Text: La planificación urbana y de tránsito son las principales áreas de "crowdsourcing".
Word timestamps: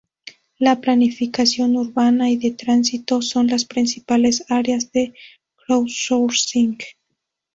La 0.57 0.81
planificación 0.81 1.75
urbana 1.77 2.27
y 2.31 2.37
de 2.37 2.49
tránsito 2.49 3.21
son 3.21 3.45
las 3.45 3.65
principales 3.65 4.43
áreas 4.49 4.91
de 4.91 5.13
"crowdsourcing". 5.57 6.79